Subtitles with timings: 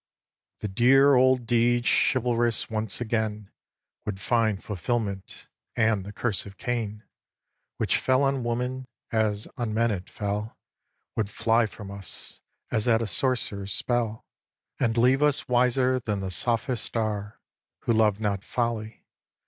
[0.01, 0.59] viii.
[0.61, 3.51] The dear old deeds chivàlrous once again
[4.03, 7.03] Would find fulfilment; and the curse of Cain
[7.77, 10.57] Which fell on woman, as on men it fell,
[11.15, 12.41] Would fly from us,
[12.71, 14.25] as at a sorcerer's spell,
[14.79, 17.39] And leave us wiser than the sophists are
[17.81, 19.05] Who love not folly.